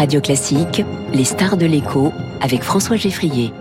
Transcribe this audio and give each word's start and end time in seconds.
Radio 0.00 0.22
Classique, 0.22 0.82
les 1.12 1.24
stars 1.24 1.58
de 1.58 1.66
l'écho 1.66 2.10
avec 2.40 2.62
François 2.62 2.96
Geffrier. 2.96 3.52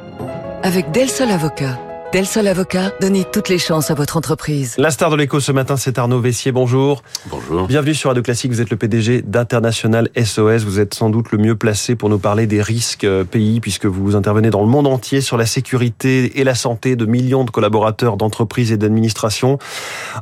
Avec 0.64 0.90
Del 0.92 1.10
Sol 1.10 1.30
Avocat. 1.32 1.78
Del 2.12 2.26
Sol 2.26 2.48
Avocat, 2.48 2.92
donnez 3.02 3.24
toutes 3.24 3.50
les 3.50 3.60
chances 3.60 3.92
à 3.92 3.94
votre 3.94 4.18
entreprise. 4.18 4.74
La 4.80 4.90
star 4.90 5.12
de 5.12 5.16
l'écho 5.16 5.40
ce 5.40 5.52
matin, 5.52 5.78
c'est 5.78 6.00
Arnaud 6.00 6.20
Vessier. 6.20 6.52
Bonjour. 6.52 7.04
Bonjour. 7.30 7.68
Bienvenue 7.68 7.94
sur 7.94 8.10
Radio 8.10 8.24
Classique. 8.24 8.52
Vous 8.52 8.62
êtes 8.62 8.72
le 8.72 8.78
PDG 8.78 9.22
d'International 9.22 10.10
SOS. 10.18 10.64
Vous 10.64 10.80
êtes 10.80 10.96
sans 10.96 11.12
doute 11.12 11.32
le 11.32 11.38
mieux 11.38 11.56
placé 11.56 11.96
pour 11.96 12.10
nous 12.10 12.18
parler 12.18 12.48
des 12.48 12.64
risques 12.64 13.04
euh, 13.04 13.24
pays, 13.24 13.60
puisque 13.60 13.86
vous 13.86 14.16
intervenez 14.16 14.50
dans 14.50 14.62
le 14.62 14.68
monde 14.68 14.88
entier 14.88 15.22
sur 15.22 15.38
la 15.38 15.46
sécurité 15.46 16.40
et 16.40 16.44
la 16.44 16.56
santé 16.56 16.96
de 16.96 17.06
millions 17.06 17.44
de 17.44 17.52
collaborateurs 17.52 18.18
d'entreprises 18.18 18.72
et 18.72 18.78
d'administrations 18.78 19.60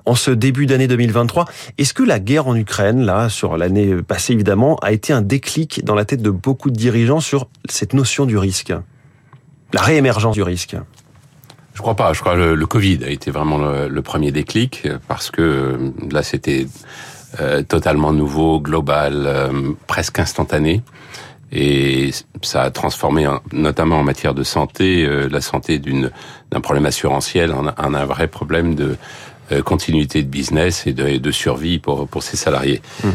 en 0.04 0.16
ce 0.16 0.32
début 0.32 0.66
d'année 0.66 0.90
2023. 0.90 1.46
Est-ce 1.78 1.94
que 1.94 2.04
la 2.04 2.20
guerre 2.20 2.48
en 2.48 2.56
Ukraine, 2.58 3.06
là, 3.06 3.30
sur 3.30 3.56
l'année 3.56 3.96
passée 4.06 4.34
évidemment, 4.34 4.76
a 4.82 4.92
été 4.92 5.14
un 5.14 5.22
déclic 5.22 5.86
dans 5.86 5.96
la 5.96 6.04
tête 6.04 6.22
de 6.22 6.32
beaucoup 6.32 6.70
de 6.70 6.76
dirigeants 6.76 7.22
sur 7.22 7.48
cette 7.70 7.94
notion 7.94 8.26
du 8.26 8.38
risque? 8.38 8.74
La 9.72 9.82
réémergence 9.82 10.36
du 10.36 10.44
risque? 10.44 10.76
Je 11.78 11.82
crois 11.84 11.96
pas. 11.96 12.12
Je 12.14 12.22
crois 12.22 12.34
que 12.34 12.40
le, 12.40 12.56
le 12.56 12.66
Covid 12.66 13.04
a 13.04 13.10
été 13.10 13.30
vraiment 13.30 13.60
le, 13.60 13.88
le, 13.88 14.02
premier 14.02 14.32
déclic 14.32 14.88
parce 15.08 15.30
que 15.30 15.44
euh, 15.44 15.92
là 16.10 16.24
c'était 16.24 16.66
euh, 17.40 17.62
totalement 17.62 18.14
nouveau, 18.14 18.60
global, 18.60 19.26
euh, 19.28 19.74
presque 19.86 20.18
instantané. 20.18 20.82
Et 21.52 22.10
ça 22.42 22.64
a 22.64 22.72
transformé, 22.72 23.28
notamment 23.54 24.00
en 24.00 24.04
matière 24.04 24.34
de 24.34 24.42
santé, 24.42 25.06
euh, 25.06 25.30
la 25.30 25.40
santé 25.40 25.78
d'une 25.78 26.10
d'un 26.52 26.62
problème 26.62 26.88
assurantiel 26.88 27.54
en, 27.54 27.68
en, 27.68 27.94
un 27.94 28.06
vrai 28.06 28.28
problème 28.28 28.74
de 28.74 28.98
euh, 29.52 29.62
continuité 29.62 30.24
de 30.24 30.30
business 30.30 30.88
et 30.88 30.94
de, 30.94 31.18
de, 31.18 31.32
survie 31.32 31.78
pour 31.78 32.08
pour 32.08 32.24
ses 32.24 32.38
salariés. 32.38 32.82
Mmh. 33.04 33.10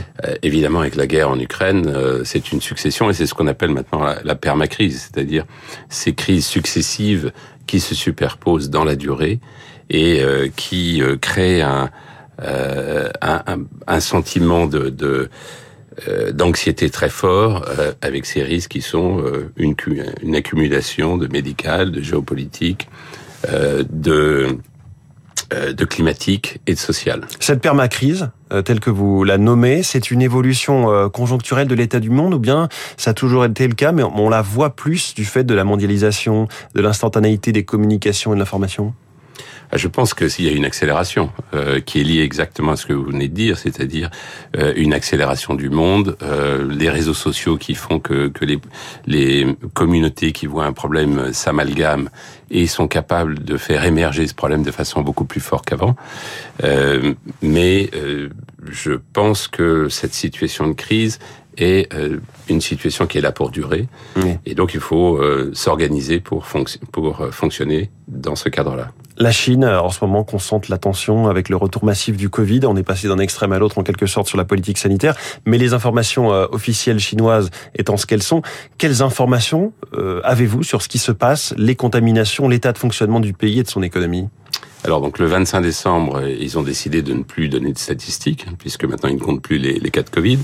évidemment, 0.45 0.81
avec 0.83 0.95
la 0.95 1.09
guerre 1.09 1.31
en 1.31 1.39
Ukraine, 1.41 1.93
c'est 2.25 2.53
une 2.53 2.61
succession 2.61 3.11
et 3.11 3.13
c'est 3.13 3.27
ce 3.27 3.35
qu'on 3.35 3.49
appelle 3.49 3.71
maintenant 3.71 4.05
la, 4.05 4.19
la 4.23 4.37
permacrise, 4.37 5.11
c'est-à-dire 5.11 5.47
ces 5.89 6.15
crises 6.15 6.47
successives 6.47 7.33
qui 7.67 7.81
se 7.81 7.95
superposent 7.95 8.71
dans 8.71 8.85
la 8.85 8.97
durée 8.97 9.41
et 9.91 10.23
euh, 10.23 10.49
qui 10.55 11.03
euh, 11.03 11.17
créent 11.17 11.63
un, 11.63 11.91
euh, 12.43 13.09
un, 13.87 14.01
sentiment 14.01 14.67
de, 14.67 14.89
de 14.89 15.29
d'anxiété 16.33 16.89
très 16.89 17.11
fort 17.11 17.67
avec 18.01 18.25
ces 18.25 18.43
risques 18.43 18.71
qui 18.71 18.81
sont 18.81 19.23
une, 19.59 19.75
une 20.23 20.35
accumulation 20.35 21.19
de 21.19 21.27
médical, 21.27 21.93
de 21.93 22.01
géopolitique, 22.01 22.89
de 23.91 24.57
de 25.53 25.85
climatique 25.85 26.61
et 26.67 26.75
de 26.75 26.79
social. 26.79 27.27
Cette 27.41 27.61
permacrise, 27.61 28.31
telle 28.65 28.81
que 28.81 28.91
vous 28.91 29.25
la 29.25 29.39
nommez, 29.39 29.83
c'est 29.83 30.11
une 30.11 30.23
évolution 30.23 31.09
conjoncturelle 31.11 31.69
de 31.69 31.75
l'état 31.75 32.01
du 32.01 32.11
monde 32.11 32.35
ou 32.35 32.39
bien 32.39 32.69
ça 32.97 33.11
a 33.11 33.15
toujours 33.15 33.45
été 33.45 33.67
le 33.67 33.75
cas, 33.75 33.93
mais 33.93 34.03
on 34.03 34.29
la 34.29 34.43
voit 34.43 34.77
plus 34.77 35.15
du 35.15 35.25
fait 35.25 35.45
de 35.45 35.55
la 35.55 35.65
mondialisation, 35.65 36.49
de 36.75 36.81
l'instantanéité 36.81 37.53
des 37.53 37.65
communications 37.65 38.33
et 38.33 38.35
de 38.35 38.41
l'information? 38.41 38.95
Je 39.75 39.89
pense 39.89 40.15
que 40.15 40.29
s'il 40.29 40.45
y 40.45 40.49
a 40.49 40.53
une 40.53 40.65
accélération 40.65 41.31
euh, 41.55 41.81
qui 41.81 42.01
est 42.01 42.05
liée 42.05 42.23
exactement 42.23 42.73
à 42.73 42.77
ce 42.77 42.87
que 42.87 42.93
vous 42.93 43.05
venez 43.05 43.29
de 43.29 43.35
dire, 43.35 43.59
c'est-à-dire 43.59 44.11
euh, 44.57 44.73
une 44.77 44.93
accélération 44.93 45.55
du 45.55 45.71
monde, 45.71 46.17
euh, 46.23 46.69
les 46.71 46.91
réseaux 46.91 47.15
sociaux 47.15 47.57
qui 47.57 47.75
font 47.75 47.99
que, 47.99 48.29
que 48.29 48.45
les, 48.45 48.59
les 49.07 49.57
communautés 49.75 50.33
qui 50.33 50.47
voient 50.47 50.67
un 50.67 50.73
problème 50.73 51.33
s'amalgament 51.33 52.09
et 52.53 52.67
sont 52.67 52.87
capables 52.87 53.43
de 53.43 53.57
faire 53.57 53.85
émerger 53.85 54.27
ce 54.27 54.35
problème 54.35 54.63
de 54.63 54.71
façon 54.71 55.01
beaucoup 55.01 55.25
plus 55.25 55.41
forte 55.41 55.65
qu'avant. 55.65 55.97
Euh, 56.63 57.15
mais 57.41 57.91
euh, 57.95 58.29
je 58.71 58.93
pense 59.13 59.49
que 59.49 59.89
cette 59.89 60.15
situation 60.15 60.69
de 60.69 60.75
crise 60.75 61.19
est 61.57 61.93
euh, 61.95 62.19
une 62.49 62.61
situation 62.61 63.07
qui 63.07 63.19
est 63.19 63.21
là 63.21 63.33
pour 63.33 63.51
durer. 63.51 63.89
Oui. 64.17 64.37
Et 64.47 64.55
donc, 64.55 64.75
il 64.75 64.81
faut 64.81 65.17
euh, 65.17 65.51
s'organiser 65.55 66.21
pour, 66.21 66.47
fonc 66.47 66.79
pour 66.91 67.29
fonctionner 67.31 67.91
dans 68.09 68.37
ce 68.37 68.49
cadre-là. 68.49 68.93
La 69.19 69.31
Chine, 69.31 69.65
en 69.65 69.91
ce 69.91 70.03
moment, 70.05 70.25
concentre 70.25 70.71
l'attention 70.71 71.29
avec 71.29 71.51
le 71.51 71.57
retour 71.57 71.85
massif 71.85 72.17
du 72.17 72.31
Covid. 72.31 72.61
On 72.65 72.77
est 72.77 72.83
passé 72.83 73.09
d'un 73.09 73.19
extrême 73.19 73.53
à 73.53 73.59
l'autre, 73.59 73.79
en 73.79 73.83
quelque 73.83 74.07
sorte, 74.07 74.27
sur 74.27 74.39
la 74.39 74.45
politique 74.45 74.79
sanitaire. 74.79 75.15
Mais 75.45 75.59
les 75.59 75.75
informations 75.75 76.33
euh, 76.33 76.47
officielles 76.51 76.99
chinoises 76.99 77.51
étant 77.77 77.99
ce 77.99 78.07
qu'elles 78.07 78.23
sont, 78.23 78.41
quelles 78.79 79.03
informations 79.03 79.75
euh, 79.95 80.21
avez-vous 80.25 80.63
sur 80.63 80.81
ce 80.81 80.89
qui 80.89 80.99
se 80.99 81.13
passe, 81.13 81.55
les 81.59 81.77
contaminations, 81.77 82.49
l'état 82.49 82.73
de 82.73 82.79
fonctionnement 82.79 83.21
du 83.21 83.35
pays 83.35 83.59
et 83.59 83.63
de 83.63 83.69
son 83.69 83.83
économie? 83.83 84.29
Alors 84.85 85.01
donc 85.01 85.19
le 85.19 85.27
25 85.27 85.61
décembre, 85.61 86.23
ils 86.27 86.59
ont 86.59 86.63
décidé 86.63 87.03
de 87.03 87.13
ne 87.15 87.23
plus 87.23 87.49
donner 87.49 87.73
de 87.73 87.79
statistiques 87.79 88.47
puisque 88.59 88.85
maintenant 88.85 89.09
ils 89.09 89.17
ne 89.17 89.21
comptent 89.21 89.43
plus 89.43 89.59
les, 89.59 89.79
les 89.79 89.91
cas 89.91 90.03
de 90.03 90.11
Covid. 90.11 90.39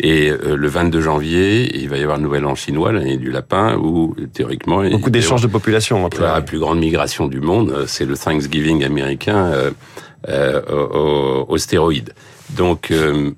Et 0.00 0.30
euh, 0.30 0.56
le 0.56 0.68
22 0.68 1.00
janvier, 1.00 1.76
il 1.76 1.88
va 1.88 1.98
y 1.98 2.02
avoir 2.02 2.16
le 2.16 2.22
Nouvel 2.22 2.46
An 2.46 2.54
chinois, 2.54 2.92
l'année 2.92 3.16
du 3.16 3.30
lapin, 3.30 3.76
où 3.76 4.14
théoriquement 4.32 4.82
beaucoup 4.88 5.10
d'échanges 5.10 5.42
de 5.42 5.48
population. 5.48 6.04
Entre... 6.04 6.22
La 6.22 6.40
plus 6.40 6.58
grande 6.58 6.78
migration 6.78 7.26
du 7.26 7.40
monde, 7.40 7.84
c'est 7.86 8.06
le 8.06 8.16
Thanksgiving 8.16 8.84
américain 8.84 9.52
euh, 10.28 10.62
euh, 10.70 11.44
aux, 11.44 11.52
aux, 11.52 11.58
stéroïdes. 11.58 12.14
Donc 12.56 12.90
euh, 12.90 13.32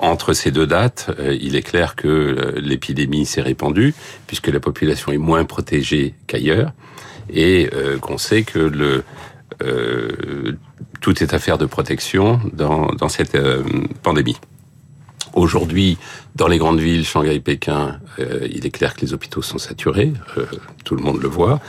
entre 0.00 0.32
ces 0.32 0.50
deux 0.50 0.66
dates, 0.66 1.12
il 1.40 1.54
est 1.54 1.62
clair 1.62 1.94
que 1.94 2.54
l'épidémie 2.56 3.24
s'est 3.24 3.40
répandue 3.40 3.94
puisque 4.26 4.48
la 4.48 4.58
population 4.58 5.12
est 5.12 5.18
moins 5.18 5.44
protégée 5.44 6.14
qu'ailleurs 6.26 6.72
et 7.30 7.70
euh, 7.72 7.98
qu'on 7.98 8.18
sait 8.18 8.42
que 8.42 8.58
le 8.58 9.04
euh, 9.62 10.52
tout 11.00 11.22
est 11.22 11.34
affaire 11.34 11.58
de 11.58 11.66
protection 11.66 12.40
dans, 12.52 12.86
dans 12.86 13.08
cette 13.08 13.34
euh, 13.34 13.62
pandémie. 14.02 14.36
Aujourd'hui, 15.34 15.98
dans 16.36 16.46
les 16.46 16.58
grandes 16.58 16.80
villes, 16.80 17.04
Shanghai, 17.04 17.40
Pékin, 17.40 17.98
euh, 18.18 18.46
il 18.50 18.66
est 18.66 18.70
clair 18.70 18.94
que 18.94 19.00
les 19.00 19.14
hôpitaux 19.14 19.42
sont 19.42 19.58
saturés, 19.58 20.12
euh, 20.36 20.46
tout 20.84 20.94
le 20.94 21.02
monde 21.02 21.20
le 21.22 21.28
voit. 21.28 21.60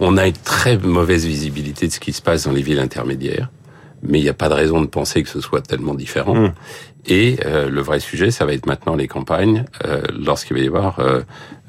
On 0.00 0.16
a 0.16 0.26
une 0.26 0.32
très 0.32 0.76
mauvaise 0.78 1.24
visibilité 1.24 1.86
de 1.86 1.92
ce 1.92 2.00
qui 2.00 2.12
se 2.12 2.20
passe 2.22 2.44
dans 2.44 2.52
les 2.52 2.62
villes 2.62 2.80
intermédiaires, 2.80 3.50
mais 4.02 4.18
il 4.18 4.22
n'y 4.22 4.28
a 4.28 4.34
pas 4.34 4.48
de 4.48 4.54
raison 4.54 4.80
de 4.80 4.86
penser 4.86 5.22
que 5.22 5.28
ce 5.28 5.40
soit 5.40 5.60
tellement 5.60 5.94
différent. 5.94 6.34
Mmh. 6.34 6.52
Et 7.06 7.38
euh, 7.46 7.70
le 7.70 7.80
vrai 7.80 8.00
sujet, 8.00 8.30
ça 8.30 8.44
va 8.44 8.52
être 8.52 8.66
maintenant 8.66 8.94
les 8.94 9.08
campagnes, 9.08 9.64
euh, 9.86 10.02
lorsqu'il 10.12 10.56
va 10.56 10.62
y 10.62 10.66
avoir 10.66 10.98
euh, 10.98 11.22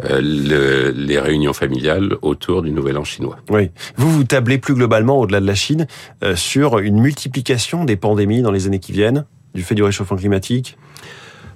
le, 0.04 0.92
les 0.92 1.20
réunions 1.20 1.54
familiales 1.54 2.18
autour 2.22 2.62
du 2.62 2.72
Nouvel 2.72 2.98
An 2.98 3.06
chinois. 3.06 3.38
Oui. 3.50 3.72
Vous, 3.96 4.12
vous 4.12 4.24
tablez 4.26 4.58
plus 4.58 4.74
globalement, 4.74 5.20
au-delà 5.20 5.40
de 5.40 5.48
la 5.48 5.56
Chine, 5.56 5.88
sur 6.36 6.80
une 6.80 7.00
multiplication 7.00 7.86
des 7.86 7.96
pandémies 7.96 8.42
dans 8.42 8.52
les 8.52 8.68
années 8.68 8.80
qui 8.80 8.92
viennent, 8.92 9.26
du 9.56 9.64
fait 9.64 9.76
du 9.76 9.84
réchauffement 9.84 10.18
climatique? 10.18 10.78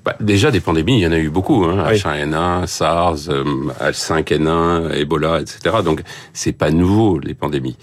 Bah, 0.06 0.16
déjà, 0.20 0.52
des 0.52 0.60
pandémies, 0.60 0.98
il 0.98 1.02
y 1.02 1.08
en 1.08 1.14
a 1.14 1.18
eu 1.18 1.30
beaucoup. 1.30 1.64
Hein, 1.64 1.86
oui. 1.90 1.98
H1N1, 1.98 2.68
SARS, 2.68 3.30
H5N1, 3.80 4.94
Ebola, 4.96 5.40
etc. 5.40 5.78
Donc, 5.84 6.04
c'est 6.34 6.52
pas 6.52 6.72
nouveau, 6.72 7.20
les 7.20 7.34
pandémies. 7.34 7.78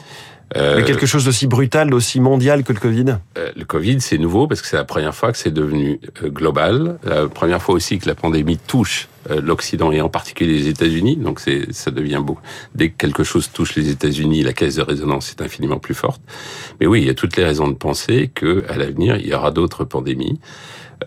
Euh, 0.57 0.77
Mais 0.77 0.85
quelque 0.85 1.07
chose 1.07 1.25
d'aussi 1.25 1.47
brutal, 1.47 1.91
d'aussi 1.91 2.21
mondial 2.21 2.65
que 2.65 2.73
le 2.73 2.81
Covid? 2.81 3.19
Euh, 3.39 3.53
Le 3.57 3.65
Covid, 3.65 4.01
c'est 4.01 4.19
nouveau 4.19 4.49
parce 4.49 4.63
que 4.63 4.69
c'est 4.69 4.77
la 4.77 4.85
première 4.85 5.15
fois 5.15 5.31
que 5.31 5.39
c'est 5.39 5.53
devenu 5.53 6.01
euh, 6.23 6.29
global. 6.29 6.99
La 7.05 7.29
première 7.29 7.63
fois 7.63 7.75
aussi 7.75 7.99
que 7.99 8.09
la 8.09 8.15
pandémie 8.15 8.59
touche 8.59 9.09
l'Occident 9.29 9.93
et 9.93 10.01
en 10.01 10.09
particulier 10.09 10.55
les 10.55 10.69
États-Unis. 10.69 11.17
Donc 11.17 11.41
c'est, 11.41 11.73
ça 11.73 11.91
devient 11.91 12.23
beau. 12.25 12.39
Dès 12.75 12.89
que 12.89 12.97
quelque 12.97 13.23
chose 13.23 13.51
touche 13.53 13.77
les 13.77 13.91
États-Unis, 13.91 14.43
la 14.43 14.55
caisse 14.55 14.77
de 14.77 14.83
résonance 14.83 15.31
est 15.31 15.43
infiniment 15.43 15.79
plus 15.79 15.95
forte. 15.95 16.23
Mais 16.81 16.87
oui, 16.87 17.03
il 17.03 17.07
y 17.07 17.11
a 17.11 17.15
toutes 17.15 17.37
les 17.37 17.45
raisons 17.45 17.69
de 17.69 17.75
penser 17.75 18.31
que 18.35 18.65
à 18.69 18.77
l'avenir, 18.77 19.17
il 19.17 19.27
y 19.27 19.35
aura 19.35 19.51
d'autres 19.51 19.85
pandémies. 19.85 20.41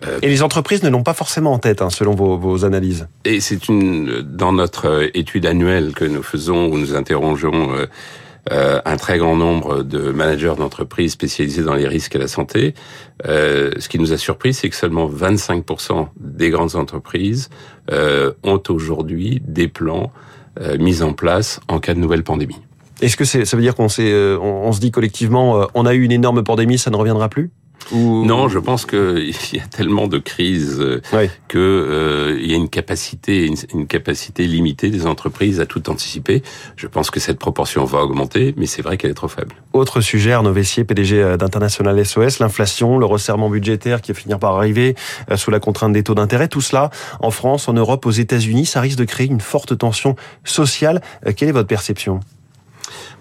Euh, 0.04 0.18
et 0.22 0.28
les 0.28 0.42
entreprises 0.42 0.82
ne 0.82 0.88
l'ont 0.88 1.02
pas 1.02 1.14
forcément 1.14 1.52
en 1.52 1.58
tête, 1.58 1.82
hein, 1.82 1.90
selon 1.90 2.14
vos, 2.14 2.36
vos, 2.36 2.64
analyses. 2.64 3.06
Et 3.24 3.40
c'est 3.40 3.68
une 3.68 4.22
dans 4.22 4.52
notre 4.52 5.10
étude 5.14 5.46
annuelle 5.46 5.92
que 5.92 6.04
nous 6.04 6.22
faisons 6.22 6.66
où 6.66 6.78
nous 6.78 6.94
interrogeons 6.94 7.74
euh, 7.74 7.86
euh, 8.52 8.80
un 8.84 8.96
très 8.96 9.18
grand 9.18 9.36
nombre 9.36 9.82
de 9.82 10.10
managers 10.10 10.54
d'entreprises 10.58 11.12
spécialisés 11.12 11.62
dans 11.62 11.74
les 11.74 11.88
risques 11.88 12.14
et 12.14 12.18
la 12.18 12.28
santé. 12.28 12.74
Euh, 13.26 13.70
ce 13.78 13.88
qui 13.88 13.98
nous 13.98 14.12
a 14.12 14.18
surpris, 14.18 14.52
c'est 14.52 14.68
que 14.68 14.76
seulement 14.76 15.08
25% 15.08 16.08
des 16.18 16.50
grandes 16.50 16.76
entreprises 16.76 17.48
euh, 17.90 18.32
ont 18.42 18.62
aujourd'hui 18.68 19.40
des 19.46 19.68
plans 19.68 20.12
euh, 20.60 20.76
mis 20.78 21.02
en 21.02 21.12
place 21.12 21.60
en 21.68 21.80
cas 21.80 21.94
de 21.94 22.00
nouvelle 22.00 22.22
pandémie. 22.22 22.60
Est-ce 23.00 23.16
que 23.16 23.24
ça 23.24 23.56
veut 23.56 23.62
dire 23.62 23.74
qu'on 23.74 23.88
s'est, 23.88 24.12
on, 24.40 24.68
on 24.68 24.72
se 24.72 24.80
dit 24.80 24.90
collectivement, 24.90 25.66
on 25.74 25.84
a 25.84 25.94
eu 25.94 26.02
une 26.02 26.12
énorme 26.12 26.44
pandémie, 26.44 26.78
ça 26.78 26.90
ne 26.90 26.96
reviendra 26.96 27.28
plus? 27.28 27.50
Ou... 27.92 28.24
Non, 28.24 28.48
je 28.48 28.58
pense 28.58 28.86
qu'il 28.86 29.34
y 29.52 29.60
a 29.60 29.66
tellement 29.70 30.08
de 30.08 30.18
crises 30.18 30.82
oui. 31.12 31.28
que 31.48 31.58
euh, 31.58 32.38
il 32.40 32.50
y 32.50 32.54
a 32.54 32.56
une 32.56 32.68
capacité, 32.68 33.46
une, 33.46 33.56
une, 33.72 33.86
capacité 33.86 34.46
limitée 34.46 34.90
des 34.90 35.06
entreprises 35.06 35.60
à 35.60 35.66
tout 35.66 35.90
anticiper. 35.90 36.42
Je 36.76 36.86
pense 36.86 37.10
que 37.10 37.20
cette 37.20 37.38
proportion 37.38 37.84
va 37.84 37.98
augmenter, 37.98 38.54
mais 38.56 38.66
c'est 38.66 38.82
vrai 38.82 38.96
qu'elle 38.96 39.10
est 39.10 39.14
trop 39.14 39.28
faible. 39.28 39.54
Autre 39.72 40.00
sujet, 40.00 40.32
Arnaud 40.32 40.52
Vessier, 40.52 40.84
PDG 40.84 41.36
d'International 41.36 42.04
SOS, 42.04 42.38
l'inflation, 42.38 42.98
le 42.98 43.06
resserrement 43.06 43.50
budgétaire 43.50 44.00
qui 44.00 44.12
va 44.12 44.18
finir 44.18 44.38
par 44.38 44.56
arriver 44.56 44.94
euh, 45.30 45.36
sous 45.36 45.50
la 45.50 45.60
contrainte 45.60 45.92
des 45.92 46.02
taux 46.02 46.14
d'intérêt. 46.14 46.48
Tout 46.48 46.60
cela, 46.60 46.90
en 47.20 47.30
France, 47.30 47.68
en 47.68 47.72
Europe, 47.74 48.06
aux 48.06 48.10
États-Unis, 48.10 48.66
ça 48.66 48.80
risque 48.80 48.98
de 48.98 49.04
créer 49.04 49.26
une 49.26 49.40
forte 49.40 49.76
tension 49.76 50.16
sociale. 50.44 51.00
Euh, 51.26 51.32
quelle 51.36 51.48
est 51.48 51.52
votre 51.52 51.68
perception? 51.68 52.20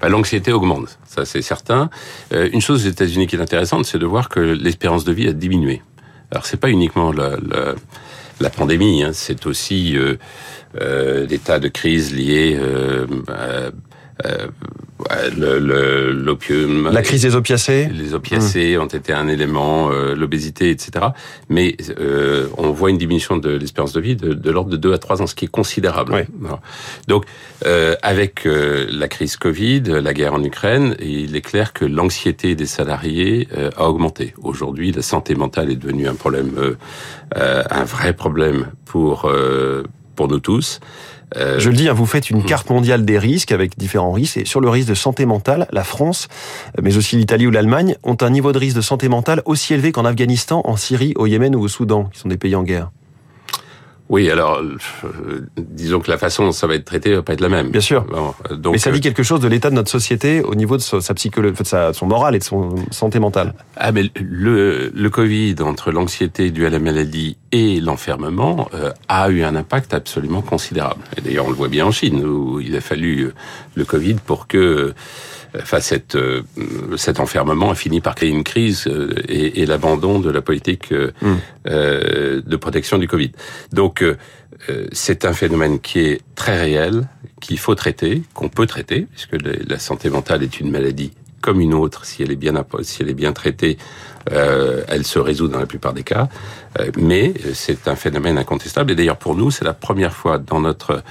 Bah, 0.01 0.09
l'anxiété 0.09 0.51
augmente, 0.51 0.97
ça 1.05 1.25
c'est 1.25 1.41
certain. 1.41 1.89
Euh, 2.33 2.49
une 2.51 2.61
chose 2.61 2.85
aux 2.85 2.89
États-Unis 2.89 3.27
qui 3.27 3.35
est 3.35 3.41
intéressante, 3.41 3.85
c'est 3.85 3.99
de 3.99 4.05
voir 4.05 4.29
que 4.29 4.39
l'espérance 4.39 5.03
de 5.03 5.13
vie 5.13 5.27
a 5.27 5.33
diminué. 5.33 5.81
Alors 6.31 6.45
c'est 6.45 6.57
pas 6.57 6.69
uniquement 6.69 7.11
la, 7.11 8.49
pandémie, 8.49 9.03
hein, 9.03 9.11
c'est 9.13 9.45
aussi 9.45 9.95
l'état 10.73 11.59
de 11.59 11.67
crise 11.67 12.13
lié 12.13 12.59
euh, 15.11 16.11
l'opium. 16.13 16.89
La 16.91 17.01
crise 17.01 17.23
des 17.23 17.35
opiacés. 17.35 17.89
Les 17.91 18.13
opiacés 18.13 18.77
mmh. 18.77 18.81
ont 18.81 18.87
été 18.87 19.13
un 19.13 19.27
élément, 19.27 19.91
euh, 19.91 20.15
l'obésité, 20.15 20.69
etc. 20.69 21.07
Mais 21.49 21.75
euh, 21.99 22.47
on 22.57 22.71
voit 22.71 22.89
une 22.89 22.97
diminution 22.97 23.37
de 23.37 23.49
l'espérance 23.49 23.93
de 23.93 24.01
vie 24.01 24.15
de, 24.15 24.33
de 24.33 24.51
l'ordre 24.51 24.69
de 24.69 24.77
2 24.77 24.93
à 24.93 24.97
3 24.97 25.21
ans, 25.21 25.27
ce 25.27 25.35
qui 25.35 25.45
est 25.45 25.51
considérable. 25.51 26.25
Donc, 27.07 27.25
avec 28.01 28.45
la 28.45 29.07
crise 29.07 29.37
Covid, 29.37 29.81
la 29.81 30.13
guerre 30.13 30.33
en 30.33 30.43
Ukraine, 30.43 30.95
il 30.99 31.35
est 31.35 31.41
clair 31.41 31.73
que 31.73 31.85
l'anxiété 31.85 32.55
des 32.55 32.65
salariés 32.65 33.47
a 33.77 33.89
augmenté. 33.89 34.33
Aujourd'hui, 34.41 34.91
la 34.91 35.01
santé 35.01 35.35
mentale 35.35 35.71
est 35.71 35.75
devenue 35.75 36.07
un 36.07 36.15
problème, 36.15 36.75
un 37.35 37.83
vrai 37.83 38.13
problème 38.13 38.67
pour 38.85 39.31
pour 40.15 40.27
nous 40.27 40.39
tous. 40.39 40.79
Euh, 41.35 41.59
Je 41.59 41.69
le 41.69 41.75
dis, 41.75 41.89
hein, 41.89 41.93
vous 41.93 42.05
faites 42.05 42.29
une 42.29 42.39
hmm. 42.39 42.45
carte 42.45 42.69
mondiale 42.69 43.05
des 43.05 43.17
risques 43.17 43.51
avec 43.51 43.77
différents 43.77 44.11
risques. 44.11 44.37
Et 44.37 44.45
sur 44.45 44.61
le 44.61 44.69
risque 44.69 44.89
de 44.89 44.93
santé 44.93 45.25
mentale, 45.25 45.67
la 45.71 45.83
France, 45.83 46.27
mais 46.81 46.97
aussi 46.97 47.15
l'Italie 47.15 47.47
ou 47.47 47.51
l'Allemagne, 47.51 47.95
ont 48.03 48.17
un 48.21 48.29
niveau 48.29 48.51
de 48.51 48.57
risque 48.57 48.75
de 48.75 48.81
santé 48.81 49.09
mentale 49.09 49.41
aussi 49.45 49.73
élevé 49.73 49.91
qu'en 49.91 50.05
Afghanistan, 50.05 50.61
en 50.65 50.75
Syrie, 50.77 51.13
au 51.15 51.25
Yémen 51.25 51.55
ou 51.55 51.61
au 51.61 51.67
Soudan, 51.67 52.05
qui 52.05 52.19
sont 52.19 52.29
des 52.29 52.37
pays 52.37 52.55
en 52.55 52.63
guerre. 52.63 52.91
Oui, 54.09 54.29
alors 54.29 54.61
euh, 54.61 55.45
disons 55.57 55.99
que 55.99 56.11
la 56.11 56.17
façon 56.17 56.43
dont 56.43 56.51
ça 56.51 56.67
va 56.67 56.75
être 56.75 56.85
traité 56.85 57.15
va 57.15 57.23
pas 57.23 57.33
être 57.33 57.41
la 57.41 57.49
même. 57.49 57.69
Bien 57.69 57.81
sûr. 57.81 58.05
Euh, 58.51 58.55
donc, 58.55 58.73
Mais 58.73 58.77
ça 58.77 58.91
dit 58.91 59.01
quelque 59.01 59.23
chose 59.23 59.39
de 59.39 59.47
l'état 59.47 59.69
de 59.69 59.75
notre 59.75 59.89
société 59.89 60.41
au 60.41 60.55
niveau 60.55 60.75
de 60.77 60.81
sa, 60.81 61.13
psychologie, 61.13 61.55
de 61.57 61.67
sa, 61.67 61.93
son 61.93 62.05
moral 62.05 62.35
et 62.35 62.39
de 62.39 62.43
son 62.43 62.75
santé 62.91 63.19
mentale. 63.19 63.53
Ah 63.77 63.91
mais 63.91 64.03
le, 64.15 64.91
le 64.93 65.09
Covid 65.09 65.55
entre 65.61 65.91
l'anxiété 65.91 66.51
due 66.51 66.65
à 66.65 66.69
la 66.69 66.79
maladie 66.79 67.37
et 67.51 67.79
l'enfermement 67.79 68.67
euh, 68.73 68.91
a 69.07 69.29
eu 69.29 69.43
un 69.43 69.55
impact 69.55 69.93
absolument 69.93 70.41
considérable. 70.41 71.01
Et 71.17 71.21
d'ailleurs 71.21 71.45
on 71.45 71.49
le 71.49 71.55
voit 71.55 71.69
bien 71.69 71.85
en 71.85 71.91
Chine 71.91 72.25
où 72.25 72.59
il 72.59 72.75
a 72.75 72.81
fallu 72.81 73.31
le 73.75 73.85
Covid 73.85 74.15
pour 74.15 74.47
que 74.47 74.93
enfin 75.61 75.79
cette, 75.79 76.15
euh, 76.15 76.41
cet 76.97 77.19
enfermement 77.19 77.71
a 77.71 77.75
fini 77.75 78.01
par 78.01 78.15
créer 78.15 78.29
une 78.29 78.43
crise 78.43 78.87
euh, 78.87 79.13
et, 79.27 79.61
et 79.61 79.65
l'abandon 79.65 80.19
de 80.19 80.29
la 80.29 80.41
politique 80.41 80.91
euh, 80.91 81.11
mm. 81.21 82.41
de 82.41 82.55
protection 82.55 82.97
du 82.97 83.07
Covid. 83.07 83.31
Donc 83.71 84.03
c'est 84.93 85.25
un 85.25 85.33
phénomène 85.33 85.81
qui 85.81 85.99
est 85.99 86.21
très 86.35 86.57
réel, 86.57 87.09
qu'il 87.41 87.59
faut 87.59 87.75
traiter, 87.75 88.23
qu'on 88.33 88.47
peut 88.47 88.65
traiter, 88.65 89.07
puisque 89.11 89.35
la 89.41 89.77
santé 89.77 90.09
mentale 90.09 90.41
est 90.41 90.59
une 90.61 90.71
maladie 90.71 91.11
comme 91.43 91.59
une 91.59 91.73
autre, 91.73 92.05
si 92.05 92.23
elle 92.23 92.31
est 92.31 92.37
bien 92.37 92.53
si 92.81 93.03
elle 93.03 93.09
est 93.09 93.13
bien 93.13 93.33
traitée, 93.33 93.77
euh, 94.31 94.83
elle 94.87 95.05
se 95.05 95.19
résout 95.19 95.49
dans 95.49 95.59
la 95.59 95.65
plupart 95.65 95.93
des 95.93 96.03
cas. 96.03 96.29
Euh, 96.79 96.89
mais 96.97 97.33
c'est 97.53 97.87
un 97.87 97.95
phénomène 97.95 98.37
incontestable. 98.37 98.91
Et 98.91 98.95
d'ailleurs, 98.95 99.17
pour 99.17 99.35
nous, 99.35 99.51
c'est 99.51 99.65
la 99.65 99.73
première 99.73 100.13
fois 100.13 100.37
dans 100.37 100.61
notre 100.61 101.03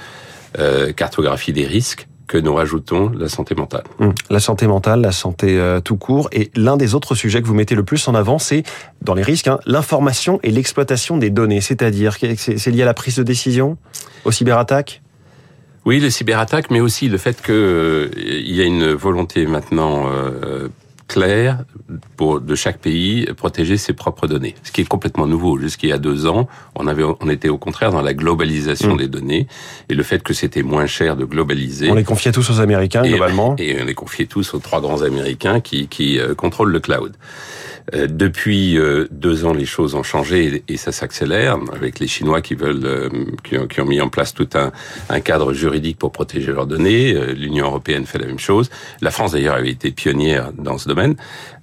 euh, 0.57 0.91
cartographie 0.91 1.53
des 1.53 1.67
risques 1.67 2.07
que 2.33 2.39
nous 2.39 2.55
rajoutons 2.55 3.11
la 3.15 3.29
santé 3.29 3.53
mentale. 3.53 3.83
Hum. 3.99 4.11
La 4.31 4.39
santé 4.39 4.65
mentale, 4.65 5.01
la 5.01 5.11
santé 5.11 5.59
euh, 5.59 5.79
tout 5.79 5.97
court. 5.97 6.29
Et 6.31 6.49
l'un 6.55 6.77
des 6.77 6.95
autres 6.95 7.13
sujets 7.13 7.43
que 7.43 7.47
vous 7.47 7.53
mettez 7.53 7.75
le 7.75 7.83
plus 7.83 8.07
en 8.07 8.15
avant, 8.15 8.39
c'est, 8.39 8.63
dans 9.03 9.13
les 9.13 9.21
risques, 9.21 9.47
hein, 9.47 9.59
l'information 9.67 10.39
et 10.41 10.49
l'exploitation 10.49 11.17
des 11.17 11.29
données. 11.29 11.61
C'est-à-dire, 11.61 12.17
c'est 12.17 12.71
lié 12.71 12.81
à 12.81 12.85
la 12.85 12.95
prise 12.95 13.17
de 13.17 13.23
décision, 13.23 13.77
aux 14.25 14.31
cyberattaques? 14.31 15.03
Oui, 15.85 15.99
les 15.99 16.09
cyberattaques, 16.09 16.71
mais 16.71 16.79
aussi 16.79 17.07
le 17.07 17.19
fait 17.19 17.39
qu'il 17.39 17.53
euh, 17.53 18.09
y 18.17 18.61
a 18.61 18.63
une 18.63 18.93
volonté 18.93 19.45
maintenant 19.45 20.05
euh, 20.07 20.69
clair 21.07 21.63
pour 22.17 22.41
de 22.41 22.55
chaque 22.55 22.79
pays 22.79 23.25
protéger 23.37 23.77
ses 23.77 23.93
propres 23.93 24.27
données, 24.27 24.55
ce 24.63 24.71
qui 24.71 24.81
est 24.81 24.87
complètement 24.87 25.27
nouveau. 25.27 25.57
Jusqu'il 25.57 25.89
y 25.89 25.93
a 25.93 25.97
deux 25.97 26.25
ans, 26.25 26.47
on 26.75 26.87
avait, 26.87 27.03
on 27.03 27.29
était 27.29 27.49
au 27.49 27.57
contraire 27.57 27.91
dans 27.91 28.01
la 28.01 28.13
globalisation 28.13 28.95
mm. 28.95 28.97
des 28.97 29.07
données 29.07 29.47
et 29.89 29.93
le 29.93 30.03
fait 30.03 30.23
que 30.23 30.33
c'était 30.33 30.63
moins 30.63 30.85
cher 30.85 31.15
de 31.15 31.25
globaliser. 31.25 31.89
On 31.91 31.95
les 31.95 32.03
confiait 32.03 32.31
tous 32.31 32.49
aux 32.49 32.59
Américains 32.59 33.03
globalement. 33.03 33.55
Et 33.57 33.81
on 33.81 33.85
les 33.85 33.93
confiait 33.93 34.25
tous 34.25 34.53
aux 34.53 34.59
trois 34.59 34.81
grands 34.81 35.01
Américains 35.01 35.59
qui, 35.59 35.87
qui 35.87 36.19
euh, 36.19 36.35
contrôlent 36.35 36.71
le 36.71 36.79
cloud. 36.79 37.15
Euh, 37.93 38.07
depuis 38.07 38.77
euh, 38.77 39.07
deux 39.11 39.45
ans, 39.45 39.53
les 39.53 39.65
choses 39.65 39.95
ont 39.95 40.03
changé 40.03 40.63
et, 40.67 40.77
ça 40.77 40.91
s'accélère 40.91 41.57
avec 41.73 41.99
les 41.99 42.07
Chinois 42.07 42.41
qui 42.41 42.55
veulent, 42.55 42.85
euh, 42.85 43.09
qui 43.43 43.81
ont, 43.81 43.85
mis 43.85 43.99
en 43.99 44.09
place 44.09 44.33
tout 44.33 44.47
un, 44.55 44.71
un, 45.09 45.19
cadre 45.19 45.53
juridique 45.53 45.97
pour 45.97 46.11
protéger 46.11 46.51
leurs 46.51 46.67
données. 46.67 47.13
L'Union 47.35 47.65
européenne 47.65 48.05
fait 48.05 48.19
la 48.19 48.27
même 48.27 48.39
chose. 48.39 48.69
La 49.01 49.11
France 49.11 49.33
d'ailleurs 49.33 49.55
avait 49.55 49.69
été 49.69 49.91
pionnière 49.91 50.51
dans 50.53 50.77
ce 50.77 50.87
domaine. 50.87 51.15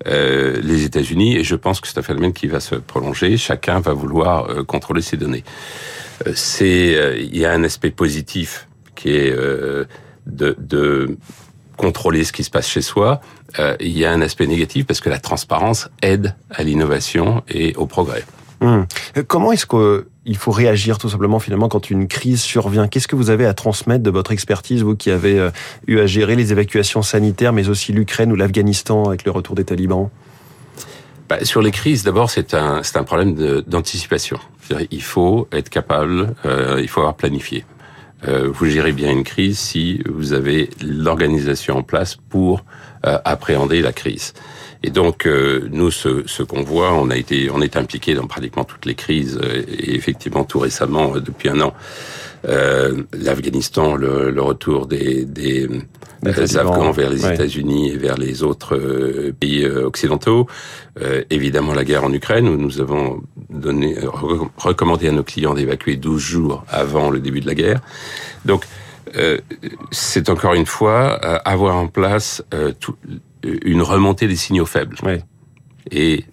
les 0.06 0.84
États-Unis 0.84 1.36
et 1.36 1.44
je 1.44 1.56
pense 1.56 1.80
que 1.80 1.88
c'est 1.88 1.98
un 1.98 2.02
phénomène 2.02 2.32
qui 2.32 2.46
va 2.46 2.60
se 2.60 2.74
prolonger. 2.74 3.36
Chacun 3.36 3.80
va 3.80 3.92
vouloir 3.92 4.64
contrôler 4.66 5.02
ses 5.02 5.16
données. 5.16 5.44
C'est, 6.34 7.18
il 7.20 7.36
y 7.36 7.44
a 7.44 7.52
un 7.52 7.64
aspect 7.64 7.90
positif 7.90 8.68
qui 8.94 9.10
est 9.10 9.34
de, 9.34 10.56
de 10.58 11.16
contrôler 11.80 12.24
ce 12.24 12.32
qui 12.32 12.44
se 12.44 12.50
passe 12.50 12.68
chez 12.68 12.82
soi, 12.82 13.22
euh, 13.58 13.74
il 13.80 13.96
y 13.96 14.04
a 14.04 14.12
un 14.12 14.20
aspect 14.20 14.46
négatif 14.46 14.84
parce 14.86 15.00
que 15.00 15.08
la 15.08 15.18
transparence 15.18 15.88
aide 16.02 16.34
à 16.50 16.62
l'innovation 16.62 17.42
et 17.48 17.74
au 17.76 17.86
progrès. 17.86 18.22
Hum. 18.60 18.86
Comment 19.26 19.52
est-ce 19.52 19.64
qu'il 19.64 20.36
faut 20.36 20.50
réagir 20.50 20.98
tout 20.98 21.08
simplement 21.08 21.38
finalement 21.38 21.70
quand 21.70 21.88
une 21.88 22.06
crise 22.06 22.42
survient? 22.42 22.86
Qu'est-ce 22.86 23.08
que 23.08 23.16
vous 23.16 23.30
avez 23.30 23.46
à 23.46 23.54
transmettre 23.54 24.02
de 24.02 24.10
votre 24.10 24.32
expertise, 24.32 24.82
vous 24.82 24.94
qui 24.94 25.10
avez 25.10 25.38
euh, 25.38 25.50
eu 25.86 25.98
à 26.00 26.06
gérer 26.06 26.36
les 26.36 26.52
évacuations 26.52 27.00
sanitaires, 27.00 27.54
mais 27.54 27.70
aussi 27.70 27.94
l'Ukraine 27.94 28.30
ou 28.30 28.36
l'Afghanistan 28.36 29.04
avec 29.06 29.24
le 29.24 29.30
retour 29.30 29.54
des 29.54 29.64
talibans? 29.64 30.10
Bah, 31.30 31.42
sur 31.44 31.62
les 31.62 31.70
crises, 31.70 32.02
d'abord, 32.02 32.28
c'est 32.28 32.52
un, 32.52 32.82
c'est 32.82 32.98
un 32.98 33.04
problème 33.04 33.62
d'anticipation. 33.66 34.38
Il 34.90 35.02
faut 35.02 35.48
être 35.52 35.70
capable, 35.70 36.34
euh, 36.44 36.78
il 36.82 36.88
faut 36.88 37.00
avoir 37.00 37.14
planifié. 37.14 37.64
Euh, 38.28 38.50
vous 38.52 38.66
gérez 38.66 38.92
bien 38.92 39.10
une 39.10 39.24
crise 39.24 39.58
si 39.58 40.02
vous 40.08 40.32
avez 40.32 40.70
l'organisation 40.82 41.78
en 41.78 41.82
place 41.82 42.16
pour 42.16 42.64
euh, 43.06 43.18
appréhender 43.24 43.80
la 43.80 43.92
crise. 43.92 44.34
Et 44.82 44.90
donc 44.90 45.26
euh, 45.26 45.68
nous, 45.70 45.90
ce, 45.90 46.22
ce 46.26 46.42
qu'on 46.42 46.62
voit, 46.62 46.92
on 46.92 47.10
a 47.10 47.16
été, 47.16 47.50
on 47.50 47.60
est 47.62 47.76
impliqué 47.76 48.14
dans 48.14 48.26
pratiquement 48.26 48.64
toutes 48.64 48.86
les 48.86 48.94
crises 48.94 49.40
et 49.68 49.94
effectivement 49.94 50.44
tout 50.44 50.58
récemment, 50.58 51.18
depuis 51.18 51.48
un 51.48 51.60
an, 51.60 51.74
euh, 52.48 53.02
l'Afghanistan, 53.12 53.96
le, 53.96 54.30
le, 54.30 54.42
retour 54.42 54.86
des, 54.86 55.24
des, 55.24 55.68
des 56.22 56.56
Afghans 56.56 56.90
vers 56.90 57.10
les 57.10 57.26
États-Unis 57.26 57.90
et 57.90 57.96
vers 57.96 58.16
les 58.16 58.42
autres 58.42 58.76
euh, 58.76 59.32
pays 59.38 59.64
euh, 59.64 59.86
occidentaux. 59.86 60.46
Euh, 61.00 61.22
évidemment, 61.30 61.74
la 61.74 61.84
guerre 61.84 62.04
en 62.04 62.12
Ukraine, 62.12 62.48
où 62.48 62.56
nous 62.56 62.80
avons 62.80 63.22
donné, 63.48 63.96
recommandé 64.56 65.08
à 65.08 65.12
nos 65.12 65.22
clients 65.22 65.54
d'évacuer 65.54 65.96
12 65.96 66.20
jours 66.20 66.64
avant 66.68 67.10
le 67.10 67.20
début 67.20 67.40
de 67.40 67.46
la 67.46 67.54
guerre. 67.54 67.80
Donc, 68.44 68.64
c'est 69.90 70.28
encore 70.28 70.54
une 70.54 70.66
fois 70.66 71.14
avoir 71.14 71.74
en 71.74 71.88
place 71.88 72.44
tout, 72.78 72.94
une 73.42 73.82
remontée 73.82 74.28
des 74.28 74.36
signaux 74.36 74.66
faibles. 74.66 74.96
Et 75.90 76.24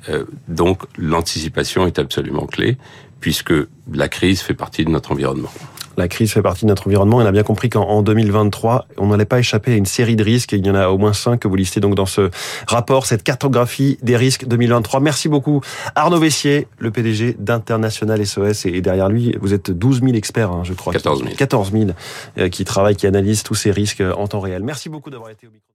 donc, 0.48 0.84
l'anticipation 0.96 1.88
est 1.88 1.98
absolument 1.98 2.46
clé, 2.46 2.78
puisque 3.20 3.54
la 3.92 4.08
crise 4.10 4.42
fait 4.42 4.54
partie 4.54 4.86
de 4.86 4.92
notre 4.92 5.12
environnement. 5.12 5.50
La 5.98 6.08
crise 6.08 6.32
fait 6.32 6.44
partie 6.44 6.66
de 6.66 6.68
notre 6.68 6.86
environnement. 6.88 7.18
On 7.18 7.25
a 7.25 7.32
bien 7.32 7.44
compris 7.44 7.70
qu'en 7.70 8.04
2023, 8.04 8.88
on 8.98 9.08
n'allait 9.08 9.25
pas 9.25 9.39
échapper 9.39 9.74
à 9.74 9.75
une 9.75 9.88
série 9.88 10.16
de 10.16 10.24
risques. 10.24 10.51
il 10.51 10.66
y 10.66 10.70
en 10.70 10.75
a 10.75 10.89
au 10.89 11.00
moins 11.00 11.13
cinq 11.13 11.39
que 11.39 11.48
vous 11.48 11.56
listez 11.56 11.80
donc 11.80 11.96
dans 11.96 12.06
ce 12.06 12.30
rapport, 12.68 13.08
cette 13.08 13.24
cartographie 13.24 13.98
des 14.04 14.16
risques 14.16 14.48
2023. 14.48 15.00
Merci 15.00 15.27
beaucoup 15.27 15.62
Arnaud 15.96 16.20
Vessier, 16.20 16.68
le 16.77 16.92
PDG 16.92 17.36
d'International 17.39 18.25
SOS. 18.25 18.68
Et 18.68 18.82
derrière 18.82 19.10
lui, 19.10 19.36
vous 19.42 19.54
êtes 19.54 19.72
12 19.72 20.01
000 20.01 20.13
experts, 20.13 20.51
hein, 20.51 20.62
je 20.63 20.74
crois. 20.74 20.94
14 20.94 21.24
000. 21.24 21.36
14 21.36 21.72
000 21.72 22.50
qui 22.50 22.63
travaillent, 22.63 22.96
qui 22.96 23.08
analysent 23.08 23.44
tous 23.44 23.56
ces 23.56 23.72
risques 23.72 24.04
en 24.16 24.27
temps 24.27 24.39
réel. 24.39 24.62
Merci 24.63 24.89
beaucoup 24.89 25.10
d'avoir 25.10 25.32
été 25.32 25.48
au 25.48 25.51
micro. 25.51 25.68